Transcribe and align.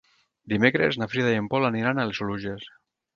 Dimecres 0.53 0.97
na 1.01 1.07
Frida 1.11 1.33
i 1.35 1.41
en 1.41 1.49
Pol 1.51 1.67
aniran 1.69 2.01
a 2.01 2.07
les 2.13 2.23
Oluges. 2.27 2.67